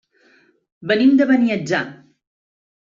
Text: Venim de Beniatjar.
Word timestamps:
Venim 0.93 1.13
de 1.21 1.29
Beniatjar. 1.35 1.85